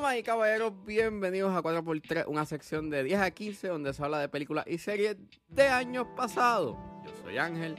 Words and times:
Damas 0.00 0.16
y 0.16 0.22
caballeros, 0.22 0.72
bienvenidos 0.86 1.54
a 1.54 1.60
4x3, 1.60 2.24
una 2.26 2.46
sección 2.46 2.88
de 2.88 3.04
10 3.04 3.20
a 3.20 3.30
15 3.32 3.68
donde 3.68 3.92
se 3.92 4.02
habla 4.02 4.18
de 4.18 4.30
películas 4.30 4.64
y 4.66 4.78
series 4.78 5.18
de 5.50 5.68
años 5.68 6.06
pasados. 6.16 6.78
Yo 7.04 7.10
soy 7.22 7.36
Ángel 7.36 7.76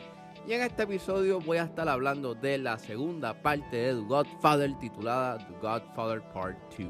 y 0.47 0.53
en 0.53 0.61
este 0.61 0.83
episodio 0.83 1.39
voy 1.39 1.57
a 1.57 1.63
estar 1.63 1.89
hablando 1.89 2.35
de 2.35 2.59
la 2.59 2.77
segunda 2.77 3.41
parte 3.41 3.75
de 3.75 3.95
The 3.95 4.01
Godfather 4.01 4.77
titulada 4.77 5.39
The 5.39 5.53
Godfather 5.61 6.21
Part 6.31 6.59
2. 6.77 6.89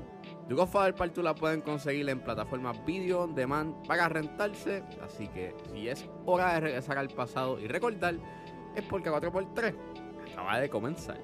The 0.50 0.54
Godfather 0.54 0.94
Part 0.96 1.16
2 1.16 1.24
la 1.24 1.34
pueden 1.34 1.62
conseguir 1.62 2.10
en 2.10 2.20
plataformas 2.20 2.86
video 2.86 3.22
on 3.22 3.34
demand 3.34 3.88
para 3.88 4.10
rentarse, 4.10 4.84
así 5.02 5.30
que 5.30 5.56
si 5.72 5.88
es 5.88 6.10
hora 6.26 6.56
de 6.56 6.60
regresar 6.60 6.98
al 6.98 7.08
pasado 7.08 7.58
y 7.58 7.70
recordar, 7.70 8.16
es 8.76 8.84
porque 8.84 9.10
4x3 9.10 9.76
acaba 10.34 10.60
de 10.60 10.70
comenzar. 10.70 11.22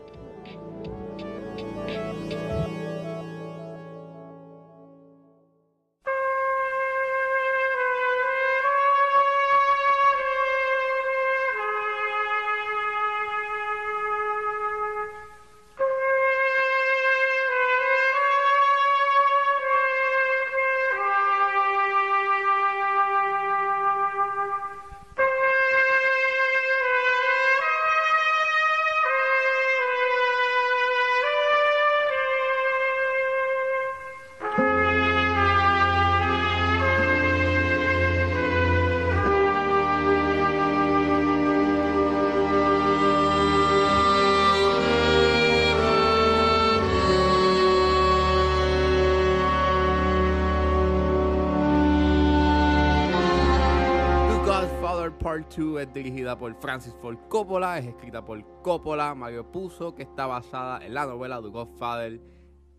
Part 55.19 55.55
2 55.55 55.81
es 55.81 55.93
dirigida 55.93 56.37
por 56.37 56.53
Francis 56.61 56.93
Ford 57.01 57.17
Coppola, 57.29 57.79
es 57.79 57.85
escrita 57.85 58.23
por 58.23 58.61
Coppola, 58.61 59.15
Mario 59.15 59.51
Puzo, 59.51 59.95
que 59.95 60.03
está 60.03 60.27
basada 60.27 60.85
en 60.85 60.93
la 60.93 61.05
novela 61.05 61.41
The 61.41 61.47
Godfather 61.47 62.21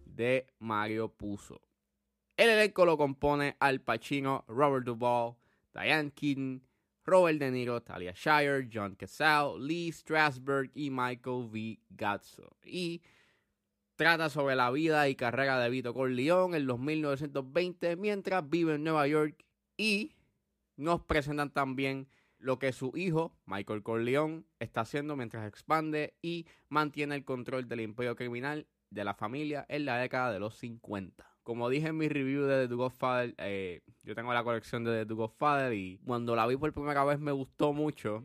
de 0.04 0.46
Mario 0.58 1.08
Puzo. 1.08 1.60
El 2.36 2.50
elenco 2.50 2.84
lo 2.84 2.96
compone 2.96 3.56
Al 3.58 3.80
Pacino, 3.80 4.44
Robert 4.46 4.86
Duvall, 4.86 5.34
Diane 5.74 6.12
Keaton, 6.12 6.62
Robert 7.04 7.38
De 7.38 7.50
Niro, 7.50 7.82
Talia 7.82 8.12
Shire, 8.14 8.68
John 8.72 8.94
Cazale, 8.94 9.58
Lee 9.58 9.90
Strasberg 9.90 10.70
y 10.74 10.90
Michael 10.90 11.48
V. 11.50 11.80
Gazzo. 11.90 12.56
Y 12.64 13.02
trata 13.96 14.30
sobre 14.30 14.54
la 14.54 14.70
vida 14.70 15.08
y 15.08 15.16
carrera 15.16 15.58
de 15.58 15.70
Vito 15.70 15.92
Corleone 15.92 16.58
en 16.58 16.66
los 16.66 16.78
1920 16.78 17.96
mientras 17.96 18.48
vive 18.48 18.76
en 18.76 18.84
Nueva 18.84 19.08
York 19.08 19.44
y 19.76 20.12
nos 20.76 21.02
presentan 21.02 21.50
también 21.50 22.08
lo 22.38 22.58
que 22.58 22.72
su 22.72 22.92
hijo, 22.94 23.32
Michael 23.46 23.82
Corleone, 23.82 24.44
está 24.60 24.82
haciendo 24.82 25.16
mientras 25.16 25.46
expande 25.46 26.14
y 26.22 26.46
mantiene 26.68 27.14
el 27.14 27.24
control 27.24 27.68
del 27.68 27.80
imperio 27.80 28.16
criminal 28.16 28.66
de 28.90 29.04
la 29.04 29.14
familia 29.14 29.66
en 29.68 29.84
la 29.84 29.98
década 29.98 30.32
de 30.32 30.38
los 30.38 30.56
50. 30.56 31.26
Como 31.42 31.68
dije 31.68 31.88
en 31.88 31.96
mi 31.96 32.08
review 32.08 32.44
de 32.44 32.68
The 32.68 32.74
Godfather, 32.74 33.34
eh, 33.38 33.82
yo 34.04 34.14
tengo 34.14 34.32
la 34.32 34.44
colección 34.44 34.84
de 34.84 35.06
The 35.06 35.14
Godfather 35.14 35.72
y 35.72 35.98
cuando 36.04 36.36
la 36.36 36.46
vi 36.46 36.56
por 36.56 36.72
primera 36.72 37.04
vez 37.04 37.18
me 37.18 37.32
gustó 37.32 37.72
mucho. 37.72 38.24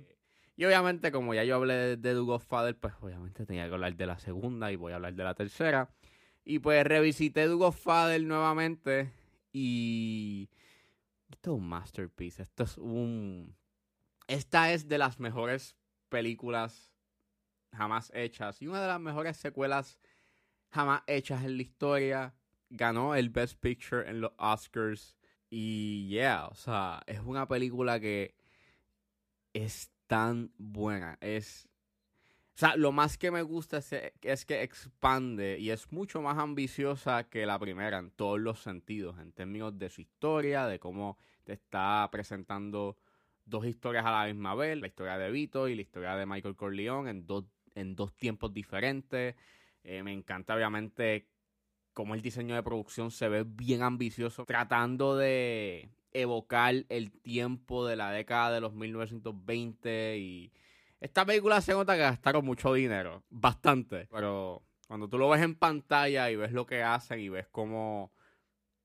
Y 0.56 0.66
obviamente, 0.66 1.12
como 1.12 1.34
ya 1.34 1.44
yo 1.44 1.56
hablé 1.56 1.74
de, 1.74 1.98
The 1.98 2.14
Godfather, 2.16 2.78
pues 2.78 2.94
obviamente 3.02 3.46
tenía 3.46 3.68
que 3.68 3.74
hablar 3.74 3.96
de 3.96 4.06
la 4.06 4.20
segunda 4.20 4.72
y 4.72 4.76
voy 4.76 4.92
a 4.92 4.96
hablar 4.96 5.16
de 5.16 5.24
la 5.24 5.34
tercera. 5.34 5.90
Y 6.46 6.60
pues 6.60 6.86
revisité 6.86 7.48
The 7.48 7.54
Godfather 7.54 8.22
nuevamente 8.24 9.12
y... 9.52 10.50
Esto 11.32 11.56
es 11.56 11.58
un 11.58 11.68
masterpiece. 11.68 12.44
Esto 12.44 12.64
es 12.64 12.78
un. 12.78 13.56
Esta 14.28 14.72
es 14.72 14.88
de 14.88 14.98
las 14.98 15.20
mejores 15.20 15.76
películas 16.10 16.94
jamás 17.74 18.12
hechas. 18.14 18.62
Y 18.62 18.68
una 18.68 18.82
de 18.82 18.88
las 18.88 19.00
mejores 19.00 19.38
secuelas 19.38 20.00
jamás 20.70 21.04
hechas 21.08 21.44
en 21.44 21.58
la 21.58 21.64
historia. 21.64 22.36
Ganó 22.70 23.16
el 23.16 23.30
Best 23.30 23.60
Picture 23.60 24.10
en 24.10 24.22
los 24.22 24.32
Oscars. 24.38 25.16
Y 25.50 26.08
yeah, 26.08 26.48
o 26.48 26.56
sea, 26.56 27.02
es 27.06 27.20
una 27.20 27.48
película 27.48 28.00
que 28.00 28.36
es 29.54 29.92
tan 30.08 30.52
buena. 30.58 31.18
Es. 31.22 31.70
O 32.56 32.58
sea, 32.58 32.76
lo 32.76 32.92
más 32.92 33.18
que 33.18 33.32
me 33.32 33.42
gusta 33.42 33.78
es, 33.78 33.94
es 34.22 34.46
que 34.46 34.62
expande 34.62 35.58
y 35.58 35.72
es 35.72 35.92
mucho 35.92 36.22
más 36.22 36.38
ambiciosa 36.38 37.28
que 37.28 37.48
la 37.48 37.58
primera 37.58 37.98
en 37.98 38.12
todos 38.12 38.40
los 38.40 38.62
sentidos, 38.62 39.18
en 39.18 39.32
términos 39.32 39.78
de 39.80 39.90
su 39.90 40.02
historia, 40.02 40.68
de 40.68 40.80
cómo 40.80 41.18
te 41.44 41.54
está 41.54 42.08
presentando 42.12 42.98
dos 43.46 43.66
historias 43.66 44.06
a 44.06 44.12
la 44.12 44.26
misma 44.26 44.56
vez, 44.56 44.78
la 44.78 44.88
historia 44.88 45.18
de 45.18 45.32
Vito 45.32 45.68
y 45.68 45.76
la 45.76 45.82
historia 45.82 46.16
de 46.16 46.26
Michael 46.26 46.56
Corleone 46.56 47.10
en 47.10 47.28
dos, 47.28 47.46
en 47.76 47.96
dos 47.96 48.16
tiempos 48.16 48.54
diferentes. 48.54 49.36
Eh, 49.84 50.04
me 50.04 50.14
encanta 50.14 50.56
obviamente 50.56 51.28
cómo 51.94 52.16
el 52.16 52.22
diseño 52.22 52.56
de 52.56 52.64
producción 52.64 53.12
se 53.12 53.30
ve 53.30 53.44
bien 53.46 53.84
ambicioso, 53.84 54.46
tratando 54.46 55.16
de 55.18 55.90
evocar 56.12 56.74
el 56.90 57.12
tiempo 57.12 57.86
de 57.86 57.96
la 57.96 58.12
década 58.12 58.52
de 58.52 58.62
los 58.62 58.74
1920 58.74 60.18
y 60.18 60.52
esta 61.00 61.26
película 61.26 61.60
se 61.60 61.74
nota 61.74 61.96
que 61.96 62.02
gastaron 62.02 62.46
mucho 62.46 62.74
dinero, 62.74 63.24
bastante, 63.30 64.08
pero 64.10 64.64
cuando 64.88 65.10
tú 65.10 65.18
lo 65.18 65.28
ves 65.28 65.42
en 65.42 65.56
pantalla 65.56 66.30
y 66.32 66.36
ves 66.36 66.54
lo 66.54 66.66
que 66.66 66.82
hacen 66.82 67.20
y 67.20 67.30
ves 67.30 67.48
cómo 67.50 68.14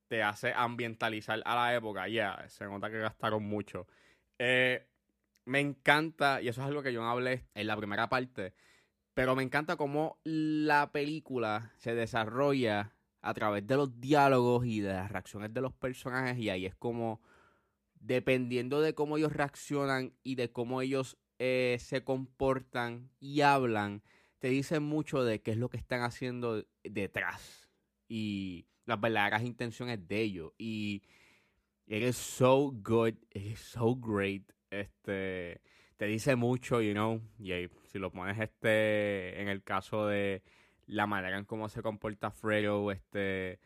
te 0.08 0.22
hace 0.22 0.52
ambientalizar 0.52 1.42
a 1.44 1.54
la 1.54 1.76
época, 1.76 2.08
ya, 2.08 2.44
se 2.48 2.64
nota 2.64 2.90
que 2.90 2.98
gastaron 2.98 3.44
mucho. 3.44 3.86
Eh, 4.38 4.86
me 5.44 5.60
encanta, 5.60 6.40
y 6.42 6.48
eso 6.48 6.60
es 6.60 6.66
algo 6.66 6.82
que 6.82 6.92
yo 6.92 7.00
no 7.00 7.10
hablé 7.10 7.46
en 7.54 7.66
la 7.66 7.76
primera 7.76 8.08
parte, 8.08 8.54
pero 9.14 9.34
me 9.34 9.42
encanta 9.42 9.76
cómo 9.76 10.20
la 10.24 10.92
película 10.92 11.72
se 11.78 11.94
desarrolla 11.94 12.94
a 13.20 13.34
través 13.34 13.66
de 13.66 13.76
los 13.76 14.00
diálogos 14.00 14.66
y 14.66 14.80
de 14.80 14.92
las 14.92 15.10
reacciones 15.10 15.52
de 15.52 15.60
los 15.60 15.72
personajes, 15.72 16.38
y 16.38 16.50
ahí 16.50 16.66
es 16.66 16.74
como, 16.74 17.20
dependiendo 17.94 18.80
de 18.80 18.94
cómo 18.94 19.16
ellos 19.16 19.32
reaccionan 19.32 20.12
y 20.22 20.36
de 20.36 20.52
cómo 20.52 20.82
ellos 20.82 21.18
eh, 21.38 21.78
se 21.80 22.04
comportan 22.04 23.10
y 23.18 23.40
hablan, 23.40 24.02
te 24.38 24.48
dicen 24.48 24.82
mucho 24.82 25.24
de 25.24 25.40
qué 25.40 25.52
es 25.52 25.56
lo 25.56 25.68
que 25.68 25.78
están 25.78 26.02
haciendo 26.02 26.64
detrás 26.84 27.68
y 28.08 28.66
las 28.86 29.00
verdaderas 29.00 29.42
intenciones 29.42 30.06
de 30.06 30.20
ellos. 30.20 30.52
Y 30.58 31.02
it 31.88 32.02
is 32.02 32.16
so 32.16 32.70
good, 32.82 33.16
it 33.32 33.42
is 33.42 33.58
so 33.58 33.94
great. 33.94 34.52
Este 34.70 35.60
te 35.96 36.06
dice 36.06 36.36
mucho, 36.36 36.80
you 36.80 36.92
know, 36.92 37.20
y 37.38 37.68
si 37.86 37.98
lo 37.98 38.12
pones 38.12 38.38
este 38.38 39.40
en 39.40 39.48
el 39.48 39.62
caso 39.62 40.06
de 40.06 40.42
la 40.86 41.06
manera 41.06 41.38
en 41.38 41.44
cómo 41.44 41.68
se 41.68 41.82
comporta 41.82 42.30
Fredo, 42.30 42.92
este 42.92 43.58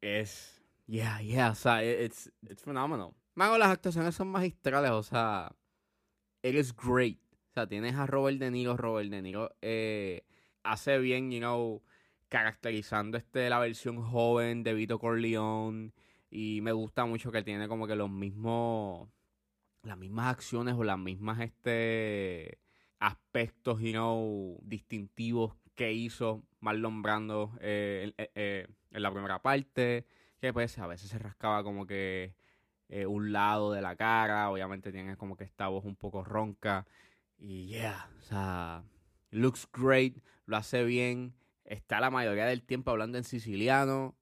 es 0.00 0.62
yeah, 0.86 1.20
yeah, 1.20 1.50
o 1.50 1.54
sea, 1.54 1.82
it's 1.82 2.30
it's 2.42 2.62
phenomenal. 2.62 3.14
Mago, 3.34 3.58
las 3.58 3.70
actuaciones 3.70 4.14
son 4.14 4.28
magistrales, 4.28 4.90
o 4.90 5.02
sea, 5.02 5.54
it 6.42 6.54
is 6.54 6.74
great. 6.74 7.18
O 7.50 7.52
sea, 7.54 7.66
tienes 7.68 7.94
a 7.94 8.06
Robert 8.06 8.38
De 8.38 8.50
Niro. 8.50 8.76
Robert 8.76 9.08
De 9.10 9.22
Niro 9.22 9.56
eh, 9.62 10.24
hace 10.64 10.98
bien, 10.98 11.30
you 11.30 11.38
know, 11.38 11.82
caracterizando 12.28 13.16
este 13.16 13.48
la 13.48 13.60
versión 13.60 14.02
joven 14.02 14.64
de 14.64 14.74
Vito 14.74 14.98
Corleone. 14.98 15.92
Y 16.36 16.62
me 16.62 16.72
gusta 16.72 17.04
mucho 17.04 17.30
que 17.30 17.44
tiene 17.44 17.68
como 17.68 17.86
que 17.86 17.94
los 17.94 18.10
mismos. 18.10 19.08
Las 19.84 19.96
mismas 19.96 20.32
acciones 20.34 20.74
o 20.74 20.82
las 20.82 20.98
mismas 20.98 21.38
este 21.40 22.58
aspectos, 22.98 23.80
you 23.80 23.92
know, 23.92 24.58
distintivos 24.62 25.54
que 25.76 25.92
hizo 25.92 26.42
Marlon 26.58 27.02
Brando 27.02 27.52
eh, 27.60 28.12
eh, 28.18 28.30
eh, 28.34 28.66
en 28.90 29.02
la 29.02 29.12
primera 29.12 29.42
parte. 29.42 30.06
Que 30.40 30.52
pues 30.52 30.76
a 30.80 30.88
veces 30.88 31.08
se 31.10 31.20
rascaba 31.20 31.62
como 31.62 31.86
que 31.86 32.34
un 33.06 33.30
lado 33.30 33.70
de 33.70 33.80
la 33.80 33.94
cara. 33.94 34.50
Obviamente 34.50 34.90
tiene 34.90 35.16
como 35.16 35.36
que 35.36 35.44
esta 35.44 35.68
voz 35.68 35.84
un 35.84 35.94
poco 35.94 36.24
ronca. 36.24 36.84
Y 37.38 37.66
yeah, 37.68 38.10
o 38.18 38.22
sea, 38.22 38.82
looks 39.30 39.68
great, 39.72 40.16
lo 40.46 40.56
hace 40.56 40.82
bien. 40.82 41.36
Está 41.64 42.00
la 42.00 42.10
mayoría 42.10 42.46
del 42.46 42.64
tiempo 42.64 42.90
hablando 42.90 43.18
en 43.18 43.24
siciliano. 43.24 44.16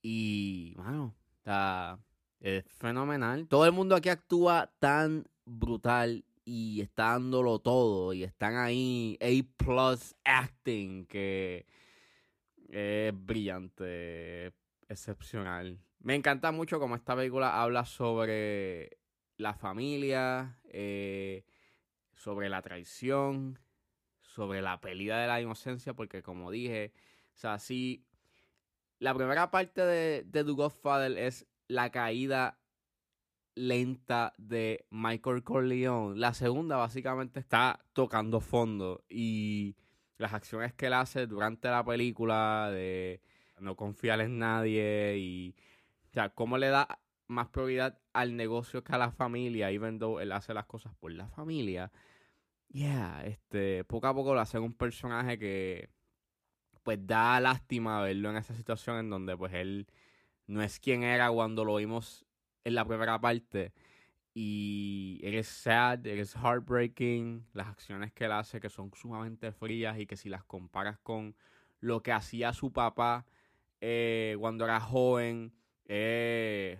Y, 0.00 0.72
mano, 0.76 1.14
está 1.46 2.00
es 2.40 2.64
fenomenal. 2.78 3.46
Todo 3.48 3.66
el 3.66 3.72
mundo 3.72 3.94
aquí 3.94 4.08
actúa 4.08 4.72
tan 4.80 5.24
brutal 5.44 6.24
y 6.44 6.80
está 6.80 7.12
dándolo 7.12 7.60
todo. 7.60 8.12
Y 8.12 8.24
están 8.24 8.56
ahí 8.56 9.16
A 9.20 9.30
plus 9.56 10.14
acting 10.24 11.06
que 11.06 11.66
Es 12.68 13.12
brillante, 13.14 14.52
excepcional. 14.88 15.78
Me 16.00 16.14
encanta 16.14 16.52
mucho 16.52 16.78
como 16.78 16.96
esta 16.96 17.16
película 17.16 17.62
habla 17.62 17.84
sobre 17.84 18.98
la 19.36 19.54
familia, 19.54 20.58
eh, 20.64 21.44
sobre 22.14 22.48
la 22.48 22.62
traición, 22.62 23.58
sobre 24.20 24.62
la 24.62 24.80
pérdida 24.80 25.20
de 25.20 25.26
la 25.26 25.40
inocencia, 25.40 25.94
porque 25.94 26.22
como 26.22 26.50
dije, 26.50 26.92
o 27.34 27.38
sea, 27.38 27.58
sí, 27.58 28.04
la 28.98 29.14
primera 29.14 29.50
parte 29.50 29.82
de, 29.82 30.22
de 30.24 30.44
The 30.44 30.50
Godfather 30.52 31.16
es 31.18 31.46
la 31.68 31.90
caída 31.90 32.58
lenta 33.54 34.32
de 34.38 34.86
Michael 34.90 35.42
Corleone. 35.42 36.18
La 36.18 36.34
segunda 36.34 36.76
básicamente 36.76 37.40
está 37.40 37.84
tocando 37.92 38.40
fondo 38.40 39.04
y 39.08 39.76
las 40.18 40.32
acciones 40.34 40.74
que 40.74 40.86
él 40.86 40.92
hace 40.92 41.26
durante 41.26 41.68
la 41.68 41.84
película 41.84 42.70
de 42.70 43.20
no 43.58 43.74
confiar 43.74 44.20
en 44.20 44.38
nadie 44.38 45.16
y 45.18 45.56
o 46.10 46.12
sea, 46.12 46.28
cómo 46.30 46.58
le 46.58 46.68
da 46.68 47.00
más 47.26 47.48
prioridad 47.48 47.98
al 48.12 48.36
negocio 48.36 48.84
que 48.84 48.94
a 48.94 48.98
la 48.98 49.10
familia, 49.10 49.70
even 49.70 49.98
though 49.98 50.20
él 50.20 50.32
hace 50.32 50.54
las 50.54 50.66
cosas 50.66 50.94
por 50.94 51.12
la 51.12 51.28
familia. 51.28 51.90
Yeah, 52.68 53.24
este, 53.24 53.84
poco 53.84 54.06
a 54.06 54.14
poco 54.14 54.34
lo 54.34 54.40
hace 54.40 54.58
un 54.58 54.74
personaje 54.74 55.38
que 55.38 55.90
pues 56.86 57.04
da 57.04 57.40
lástima 57.40 58.00
verlo 58.00 58.30
en 58.30 58.36
esa 58.36 58.54
situación 58.54 58.98
en 58.98 59.10
donde 59.10 59.36
pues 59.36 59.52
él 59.54 59.88
no 60.46 60.62
es 60.62 60.78
quien 60.78 61.02
era 61.02 61.28
cuando 61.32 61.64
lo 61.64 61.74
vimos 61.74 62.24
en 62.62 62.76
la 62.76 62.84
primera 62.84 63.20
parte. 63.20 63.72
Y 64.34 65.18
eres 65.24 65.48
sad, 65.48 66.06
eres 66.06 66.36
heartbreaking. 66.36 67.44
Las 67.54 67.66
acciones 67.66 68.12
que 68.12 68.26
él 68.26 68.32
hace 68.32 68.60
que 68.60 68.70
son 68.70 68.92
sumamente 68.94 69.50
frías 69.50 69.98
y 69.98 70.06
que 70.06 70.16
si 70.16 70.28
las 70.28 70.44
comparas 70.44 70.96
con 71.00 71.34
lo 71.80 72.04
que 72.04 72.12
hacía 72.12 72.52
su 72.52 72.72
papá 72.72 73.26
eh, 73.80 74.36
cuando 74.38 74.64
era 74.64 74.78
joven, 74.80 75.52
eh, 75.86 76.78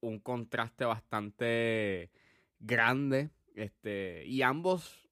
un 0.00 0.18
contraste 0.18 0.86
bastante 0.86 2.10
grande. 2.58 3.28
Este, 3.54 4.24
y 4.24 4.40
ambos, 4.40 5.05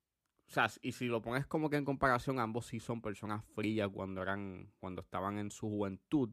sea, 0.55 0.69
y 0.83 0.93
si 0.93 1.06
lo 1.06 1.21
pones 1.21 1.47
como 1.47 1.69
que 1.69 1.77
en 1.77 1.85
comparación, 1.85 2.39
ambos 2.39 2.67
sí 2.67 2.81
son 2.81 3.03
personas 3.03 3.45
frías 3.55 3.91
cuando 3.93 4.23
eran, 4.23 4.73
cuando 4.79 5.03
estaban 5.03 5.39
en 5.39 5.51
su 5.51 5.69
juventud. 5.69 6.31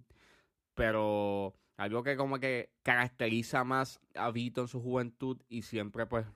Pero 0.74 1.56
algo 1.78 2.04
que 2.04 2.16
como 2.16 2.40
que 2.40 2.72
caracteriza 2.84 3.64
más 3.64 4.00
a 4.16 4.32
Vito 4.32 4.62
en 4.62 4.68
su 4.68 4.82
juventud 4.82 5.42
y 5.50 5.64
siempre 5.64 6.06
pues 6.06 6.28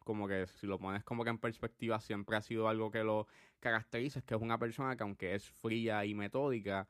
como 0.00 0.28
que 0.28 0.46
si 0.46 0.66
lo 0.66 0.78
pones 0.78 1.04
como 1.04 1.24
que 1.24 1.30
en 1.30 1.38
perspectiva 1.38 2.00
siempre 2.00 2.36
ha 2.36 2.42
sido 2.42 2.68
algo 2.68 2.90
que 2.90 3.04
lo 3.04 3.26
caracteriza, 3.60 4.18
es 4.18 4.24
que 4.24 4.34
es 4.34 4.40
una 4.42 4.58
persona 4.58 4.96
que 4.96 5.02
aunque 5.04 5.34
es 5.34 5.48
fría 5.48 6.04
y 6.04 6.14
metódica, 6.14 6.88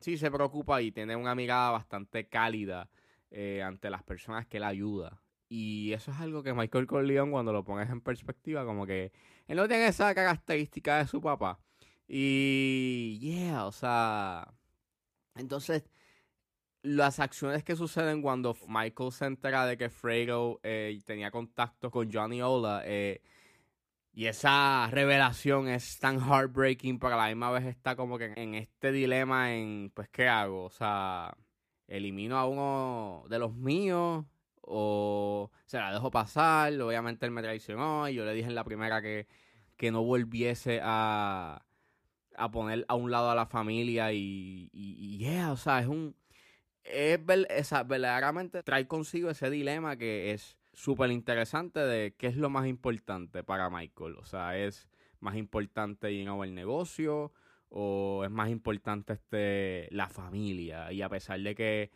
sí 0.00 0.18
se 0.18 0.30
preocupa 0.30 0.82
y 0.82 0.92
tiene 0.92 1.16
una 1.16 1.34
mirada 1.34 1.70
bastante 1.70 2.28
cálida 2.28 2.90
eh, 3.30 3.62
ante 3.62 3.88
las 3.88 4.02
personas 4.02 4.46
que 4.46 4.58
él 4.58 4.64
ayuda. 4.64 5.22
Y 5.54 5.92
eso 5.92 6.12
es 6.12 6.16
algo 6.18 6.42
que 6.42 6.54
Michael 6.54 6.86
Corleone, 6.86 7.30
cuando 7.30 7.52
lo 7.52 7.62
pones 7.62 7.90
en 7.90 8.00
perspectiva, 8.00 8.64
como 8.64 8.86
que 8.86 9.12
él 9.46 9.58
no 9.58 9.68
tiene 9.68 9.86
esa 9.86 10.14
característica 10.14 10.96
de 10.96 11.06
su 11.06 11.20
papá. 11.20 11.60
Y, 12.08 13.18
yeah, 13.20 13.66
o 13.66 13.72
sea, 13.72 14.54
entonces 15.34 15.84
las 16.82 17.20
acciones 17.20 17.64
que 17.64 17.76
suceden 17.76 18.22
cuando 18.22 18.56
Michael 18.66 19.12
se 19.12 19.26
entera 19.26 19.66
de 19.66 19.76
que 19.76 19.90
Fredo 19.90 20.58
eh, 20.62 20.98
tenía 21.04 21.30
contacto 21.30 21.90
con 21.90 22.10
Johnny 22.10 22.40
Ola 22.40 22.82
eh, 22.86 23.20
y 24.14 24.26
esa 24.26 24.88
revelación 24.90 25.68
es 25.68 25.98
tan 25.98 26.18
heartbreaking, 26.20 26.98
pero 26.98 27.14
a 27.14 27.18
la 27.18 27.28
misma 27.28 27.50
vez 27.50 27.66
está 27.66 27.94
como 27.94 28.16
que 28.16 28.32
en 28.36 28.54
este 28.54 28.90
dilema 28.90 29.54
en, 29.54 29.90
pues, 29.94 30.08
¿qué 30.08 30.28
hago? 30.28 30.64
O 30.64 30.70
sea, 30.70 31.36
elimino 31.88 32.38
a 32.38 32.46
uno 32.46 33.24
de 33.28 33.38
los 33.38 33.54
míos 33.54 34.24
o 34.62 35.50
se 35.66 35.78
la 35.78 35.92
dejo 35.92 36.10
pasar. 36.10 36.72
Obviamente 36.80 37.26
él 37.26 37.32
me 37.32 37.42
traicionó 37.42 38.08
y 38.08 38.14
yo 38.14 38.24
le 38.24 38.34
dije 38.34 38.48
en 38.48 38.54
la 38.54 38.64
primera 38.64 39.02
que, 39.02 39.26
que 39.76 39.90
no 39.90 40.02
volviese 40.02 40.80
a, 40.82 41.64
a 42.36 42.50
poner 42.50 42.84
a 42.88 42.94
un 42.94 43.10
lado 43.10 43.30
a 43.30 43.34
la 43.34 43.46
familia 43.46 44.12
y, 44.12 44.70
y, 44.72 45.18
yeah, 45.18 45.52
o 45.52 45.56
sea, 45.56 45.80
es 45.80 45.86
un... 45.86 46.16
Es, 46.84 47.20
esa, 47.50 47.84
verdaderamente 47.84 48.62
trae 48.64 48.88
consigo 48.88 49.30
ese 49.30 49.50
dilema 49.50 49.96
que 49.96 50.32
es 50.32 50.58
súper 50.72 51.12
interesante 51.12 51.78
de 51.78 52.14
qué 52.16 52.26
es 52.26 52.36
lo 52.36 52.50
más 52.50 52.66
importante 52.66 53.44
para 53.44 53.70
Michael. 53.70 54.16
O 54.16 54.24
sea, 54.24 54.58
es 54.58 54.88
más 55.20 55.36
importante 55.36 56.16
you 56.16 56.24
know, 56.24 56.42
el 56.42 56.54
negocio 56.54 57.32
o 57.68 58.22
es 58.24 58.30
más 58.30 58.50
importante 58.50 59.12
este 59.12 59.88
la 59.92 60.08
familia. 60.08 60.92
Y 60.92 61.02
a 61.02 61.08
pesar 61.08 61.40
de 61.40 61.54
que 61.54 61.90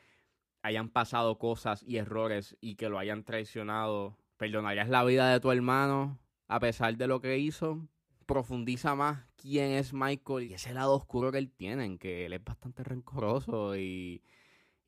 hayan 0.66 0.88
pasado 0.88 1.38
cosas 1.38 1.84
y 1.84 1.98
errores 1.98 2.56
y 2.60 2.74
que 2.74 2.88
lo 2.88 2.98
hayan 2.98 3.22
traicionado, 3.22 4.18
perdonarías 4.36 4.88
la 4.88 5.04
vida 5.04 5.32
de 5.32 5.38
tu 5.38 5.52
hermano 5.52 6.18
a 6.48 6.58
pesar 6.58 6.96
de 6.96 7.06
lo 7.06 7.20
que 7.20 7.38
hizo. 7.38 7.86
Profundiza 8.26 8.96
más 8.96 9.24
quién 9.36 9.70
es 9.70 9.92
Michael 9.92 10.50
y 10.50 10.54
ese 10.54 10.74
lado 10.74 10.94
oscuro 10.94 11.30
que 11.30 11.38
él 11.38 11.52
tiene, 11.52 11.98
que 11.98 12.26
él 12.26 12.32
es 12.32 12.42
bastante 12.42 12.82
rencoroso 12.82 13.76
y, 13.76 14.24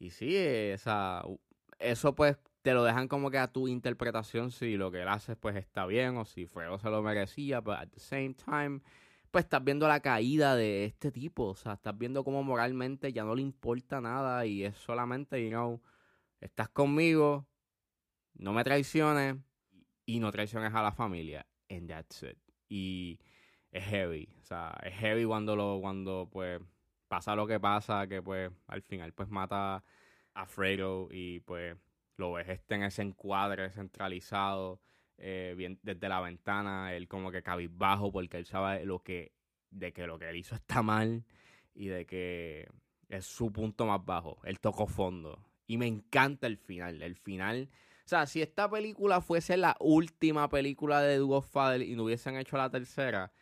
y 0.00 0.10
sí, 0.10 0.36
esa, 0.36 1.22
eso 1.78 2.16
pues 2.16 2.36
te 2.62 2.75
lo 2.75 2.82
dejan 2.82 3.06
como 3.06 3.30
que 3.30 3.38
a 3.38 3.52
tu 3.52 3.69
interpretación 3.69 4.50
si 4.50 4.76
lo 4.76 4.90
que 4.90 5.02
él 5.02 5.08
hace 5.08 5.36
pues 5.36 5.54
está 5.54 5.86
bien 5.86 6.16
o 6.16 6.25
si 6.25 6.46
Fuego 6.46 6.80
se 6.80 6.90
lo 6.90 7.00
merecía, 7.02 7.62
pero 7.62 7.76
at 7.76 7.88
the 7.88 8.00
same 8.00 8.34
time 8.34 8.80
pues 9.30 9.44
estás 9.44 9.62
viendo 9.64 9.88
la 9.88 10.00
caída 10.00 10.56
de 10.56 10.84
este 10.84 11.10
tipo, 11.12 11.44
o 11.48 11.54
sea, 11.54 11.75
estás 11.75 11.96
viendo 11.96 12.25
cómo 12.25 12.42
moralmente 12.42 13.12
ya 13.12 13.25
no 13.25 13.34
le 13.34 13.42
importa 13.42 14.00
nada 14.00 14.46
y 14.46 14.64
es 14.64 14.76
solamente, 14.76 15.42
you 15.42 15.50
know, 15.50 15.80
estás 16.40 16.69
conmigo, 16.69 17.46
no 18.34 18.52
me 18.52 18.64
traiciones 18.64 19.36
y 20.06 20.20
no 20.20 20.32
traiciones 20.32 20.75
a 20.75 20.82
la 20.82 20.92
familia, 20.92 21.46
and 21.69 21.88
that's 21.88 22.22
it. 22.22 22.38
Y 22.69 23.19
es 23.70 23.84
heavy, 23.84 24.28
o 24.40 24.44
sea, 24.44 24.78
es 24.82 24.94
heavy 24.94 25.25
cuando 25.25 25.56
lo 25.56 25.78
cuando 25.80 26.28
pues 26.30 26.60
pasa 27.08 27.34
lo 27.36 27.46
que 27.46 27.60
pasa, 27.60 28.06
que 28.06 28.22
pues 28.22 28.50
al 28.66 28.82
final 28.82 29.12
pues 29.12 29.28
mata 29.28 29.84
a 30.34 30.46
Fredo 30.46 31.08
y 31.10 31.40
pues 31.40 31.76
lo 32.16 32.32
ves 32.32 32.48
este 32.48 32.75
en 32.76 32.84
ese 32.84 33.02
encuadre 33.02 33.70
centralizado 33.70 34.80
eh, 35.18 35.54
bien, 35.56 35.80
desde 35.82 36.08
la 36.08 36.20
ventana, 36.20 36.94
él 36.94 37.08
como 37.08 37.30
que 37.30 37.42
cabizbajo 37.42 38.12
porque 38.12 38.38
él 38.38 38.46
sabe 38.46 38.84
lo 38.84 39.02
que, 39.02 39.32
de 39.70 39.92
que 39.92 40.06
lo 40.06 40.18
que 40.18 40.28
él 40.30 40.37
hizo 40.37 40.54
está 40.54 40.82
mal 40.82 41.25
y 41.75 41.88
de 41.88 42.06
que 42.06 42.68
es 43.08 43.26
su 43.26 43.52
punto 43.52 43.87
más 43.87 44.04
bajo. 44.04 44.38
Él 44.44 44.60
tocó 44.60 44.87
fondo. 44.87 45.44
Y 45.66 45.76
me 45.76 45.87
encanta 45.87 46.46
el 46.46 46.56
final. 46.56 47.02
El 47.02 47.16
final. 47.16 47.68
O 48.04 48.08
sea, 48.08 48.26
si 48.26 48.40
esta 48.40 48.70
película 48.70 49.20
fuese 49.20 49.56
la 49.56 49.76
última 49.80 50.48
película 50.48 51.02
de 51.02 51.18
Dugo 51.18 51.42
Father 51.42 51.82
y 51.82 51.94
no 51.94 52.04
hubiesen 52.04 52.37
hecho 52.37 52.56
la 52.56 52.70
tercera, 52.70 53.32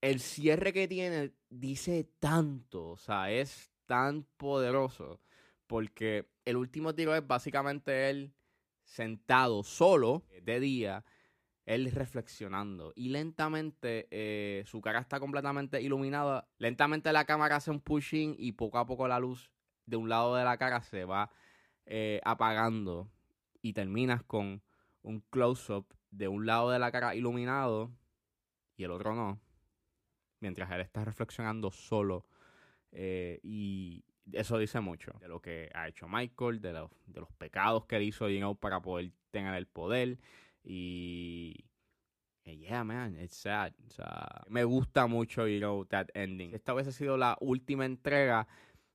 el 0.00 0.18
cierre 0.20 0.72
que 0.72 0.88
tiene 0.88 1.32
dice 1.50 2.08
tanto. 2.18 2.90
O 2.90 2.96
sea, 2.96 3.30
es 3.30 3.70
tan 3.86 4.24
poderoso. 4.36 5.20
Porque 5.66 6.30
el 6.44 6.56
último 6.56 6.94
tiro 6.94 7.14
es 7.14 7.26
básicamente 7.26 8.10
él 8.10 8.34
sentado 8.92 9.62
solo 9.62 10.22
de 10.42 10.60
día, 10.60 11.04
él 11.64 11.90
reflexionando. 11.90 12.92
Y 12.94 13.08
lentamente 13.08 14.06
eh, 14.10 14.64
su 14.66 14.80
cara 14.82 15.00
está 15.00 15.18
completamente 15.18 15.80
iluminada. 15.80 16.46
Lentamente 16.58 17.12
la 17.12 17.24
cámara 17.24 17.56
hace 17.56 17.70
un 17.70 17.80
pushing 17.80 18.36
y 18.38 18.52
poco 18.52 18.78
a 18.78 18.86
poco 18.86 19.08
la 19.08 19.18
luz 19.18 19.50
de 19.86 19.96
un 19.96 20.08
lado 20.08 20.34
de 20.36 20.44
la 20.44 20.58
cara 20.58 20.82
se 20.82 21.04
va 21.04 21.30
eh, 21.86 22.20
apagando. 22.24 23.10
Y 23.62 23.72
terminas 23.72 24.22
con 24.24 24.62
un 25.02 25.20
close-up 25.30 25.86
de 26.10 26.28
un 26.28 26.44
lado 26.44 26.70
de 26.70 26.78
la 26.78 26.92
cara 26.92 27.14
iluminado 27.14 27.90
y 28.76 28.84
el 28.84 28.90
otro 28.90 29.14
no. 29.14 29.40
Mientras 30.40 30.70
él 30.70 30.80
está 30.80 31.04
reflexionando 31.04 31.70
solo. 31.70 32.26
Eh, 32.90 33.40
y, 33.42 34.04
eso 34.30 34.58
dice 34.58 34.80
mucho 34.80 35.12
de 35.20 35.28
lo 35.28 35.40
que 35.40 35.70
ha 35.74 35.88
hecho 35.88 36.06
Michael, 36.08 36.60
de 36.60 36.72
los, 36.72 36.90
de 37.06 37.20
los 37.20 37.32
pecados 37.32 37.86
que 37.86 37.96
él 37.96 38.02
hizo 38.02 38.28
you 38.28 38.54
para 38.54 38.80
poder 38.80 39.12
tener 39.30 39.54
el 39.54 39.66
poder. 39.66 40.18
Y. 40.64 41.64
Yeah, 42.44 42.82
man, 42.82 43.16
it's 43.20 43.36
sad. 43.36 43.72
Me 44.48 44.64
gusta 44.64 45.06
mucho, 45.06 45.46
you 45.46 45.58
know, 45.58 45.84
that 45.86 46.08
ending. 46.14 46.52
Esta 46.52 46.72
ha 46.72 46.92
sido 46.92 47.16
la 47.16 47.36
última 47.40 47.84
entrega. 47.84 48.48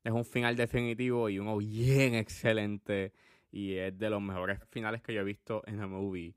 Es 0.04 0.12
un 0.12 0.26
final 0.26 0.56
definitivo 0.56 1.30
y 1.30 1.40
uno 1.40 1.58
bien 1.58 2.14
excelente. 2.14 3.14
Y 3.52 3.76
es 3.76 3.98
de 3.98 4.10
los 4.10 4.22
mejores 4.22 4.60
finales 4.70 5.02
que 5.02 5.14
yo 5.14 5.22
he 5.22 5.24
visto 5.24 5.64
en 5.66 5.80
el 5.80 5.88
movie. 5.88 6.36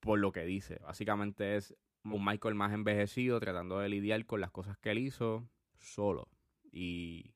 Por 0.00 0.18
lo 0.18 0.30
que 0.30 0.44
dice. 0.44 0.78
Básicamente 0.82 1.56
es 1.56 1.74
un 2.04 2.24
Michael 2.24 2.54
más 2.54 2.72
envejecido 2.72 3.40
tratando 3.40 3.78
de 3.78 3.88
lidiar 3.88 4.26
con 4.26 4.40
las 4.40 4.50
cosas 4.50 4.76
que 4.78 4.90
él 4.90 4.98
hizo 4.98 5.48
solo. 5.78 6.28
Y 6.70 7.32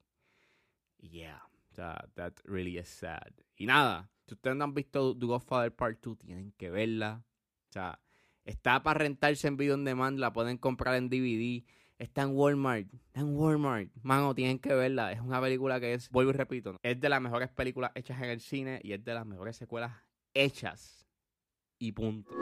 Yeah, 1.02 1.40
that 1.74 2.34
really 2.44 2.78
is 2.78 2.88
sad. 2.88 3.32
Y 3.56 3.66
nada, 3.66 4.08
si 4.26 4.34
ustedes 4.34 4.56
no 4.56 4.64
han 4.64 4.74
visto 4.74 5.16
The 5.16 5.26
Godfather 5.26 5.74
Part 5.74 6.00
2, 6.00 6.18
tienen 6.18 6.52
que 6.56 6.70
verla. 6.70 7.24
O 7.68 7.72
sea, 7.72 8.00
está 8.44 8.82
para 8.82 9.00
rentarse 9.00 9.48
en 9.48 9.56
video 9.56 9.74
on 9.74 9.84
demand, 9.84 10.18
la 10.18 10.32
pueden 10.32 10.58
comprar 10.58 10.94
en 10.94 11.08
DVD. 11.08 11.64
Está 11.98 12.22
en 12.22 12.36
Walmart. 12.36 12.92
Está 12.92 13.20
en 13.20 13.36
Walmart. 13.36 13.90
Mano, 14.02 14.34
tienen 14.34 14.58
que 14.58 14.74
verla. 14.74 15.12
Es 15.12 15.20
una 15.20 15.40
película 15.40 15.78
que 15.78 15.94
es, 15.94 16.08
vuelvo 16.10 16.30
y 16.30 16.34
repito, 16.34 16.76
es 16.82 17.00
de 17.00 17.08
las 17.08 17.20
mejores 17.20 17.50
películas 17.50 17.92
hechas 17.94 18.20
en 18.20 18.30
el 18.30 18.40
cine 18.40 18.80
y 18.82 18.92
es 18.92 19.04
de 19.04 19.14
las 19.14 19.26
mejores 19.26 19.56
secuelas 19.56 19.92
hechas. 20.34 21.06
Y 21.78 21.92
punto. 21.92 22.32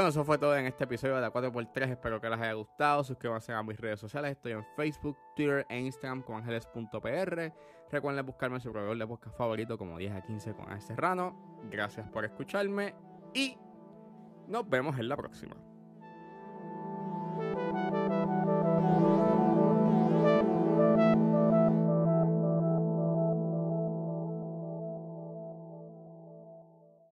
Bueno, 0.00 0.08
eso 0.08 0.24
fue 0.24 0.38
todo 0.38 0.56
en 0.56 0.64
este 0.64 0.84
episodio 0.84 1.16
de 1.16 1.20
la 1.20 1.30
4x3. 1.30 1.90
Espero 1.90 2.22
que 2.22 2.30
les 2.30 2.40
haya 2.40 2.54
gustado. 2.54 3.04
Suscríbanse 3.04 3.52
a 3.52 3.62
mis 3.62 3.78
redes 3.78 4.00
sociales. 4.00 4.30
Estoy 4.30 4.52
en 4.52 4.64
Facebook, 4.74 5.18
Twitter 5.36 5.66
e 5.68 5.78
Instagram 5.78 6.22
con 6.22 6.36
ángeles.pr. 6.36 7.52
Recuerden 7.90 8.24
buscarme 8.24 8.56
en 8.56 8.62
su 8.62 8.72
proveedor 8.72 8.96
de 8.96 9.06
podcast 9.06 9.36
favorito 9.36 9.76
como 9.76 9.98
10 9.98 10.12
a 10.14 10.22
15 10.22 10.54
con 10.54 10.72
A 10.72 10.80
Serrano. 10.80 11.60
Gracias 11.70 12.08
por 12.08 12.24
escucharme 12.24 12.94
y 13.34 13.58
nos 14.48 14.66
vemos 14.70 14.98
en 14.98 15.10
la 15.10 15.18
próxima. 15.18 15.54